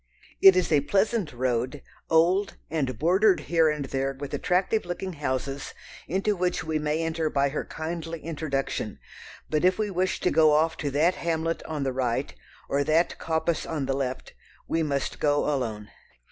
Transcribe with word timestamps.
It 0.41 0.55
is 0.55 0.71
a 0.71 0.81
pleasant 0.81 1.31
road, 1.31 1.83
old, 2.09 2.57
and 2.71 2.97
bordered 2.97 3.41
here 3.41 3.69
and 3.69 3.85
there 3.85 4.13
with 4.19 4.33
attractive 4.33 4.83
looking 4.83 5.13
houses 5.13 5.75
into 6.07 6.35
which 6.35 6.63
we 6.63 6.79
may 6.79 7.03
enter 7.03 7.29
by 7.29 7.49
her 7.49 7.63
kindly 7.63 8.19
introduction, 8.19 8.97
but 9.47 9.63
if 9.63 9.77
we 9.77 9.91
wish 9.91 10.19
to 10.21 10.31
go 10.31 10.53
off 10.53 10.75
to 10.77 10.89
that 10.89 11.13
hamlet 11.13 11.61
on 11.67 11.83
the 11.83 11.93
right, 11.93 12.33
or 12.67 12.83
that 12.83 13.19
coppice 13.19 13.63
on 13.67 13.85
the 13.85 13.93
left, 13.93 14.33
we 14.67 14.81
must 14.81 15.19
go 15.19 15.45
alone. 15.45 15.91